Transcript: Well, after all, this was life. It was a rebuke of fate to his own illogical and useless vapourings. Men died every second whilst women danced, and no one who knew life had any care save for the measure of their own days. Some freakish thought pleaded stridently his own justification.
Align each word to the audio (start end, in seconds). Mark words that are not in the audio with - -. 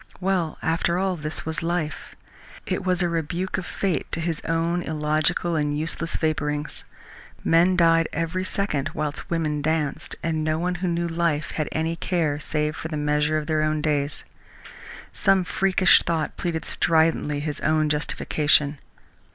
Well, 0.19 0.57
after 0.63 0.97
all, 0.97 1.15
this 1.15 1.45
was 1.45 1.61
life. 1.61 2.15
It 2.65 2.83
was 2.83 3.03
a 3.03 3.07
rebuke 3.07 3.59
of 3.59 3.67
fate 3.67 4.11
to 4.13 4.19
his 4.19 4.41
own 4.45 4.81
illogical 4.81 5.55
and 5.55 5.77
useless 5.77 6.15
vapourings. 6.15 6.85
Men 7.43 7.75
died 7.77 8.09
every 8.11 8.43
second 8.43 8.89
whilst 8.95 9.29
women 9.29 9.61
danced, 9.61 10.15
and 10.23 10.43
no 10.43 10.57
one 10.57 10.73
who 10.81 10.87
knew 10.87 11.07
life 11.07 11.51
had 11.51 11.69
any 11.71 11.95
care 11.95 12.39
save 12.39 12.75
for 12.75 12.87
the 12.87 12.97
measure 12.97 13.37
of 13.37 13.45
their 13.45 13.61
own 13.61 13.79
days. 13.79 14.25
Some 15.13 15.43
freakish 15.43 15.99
thought 16.01 16.35
pleaded 16.35 16.65
stridently 16.65 17.39
his 17.39 17.59
own 17.59 17.87
justification. 17.87 18.79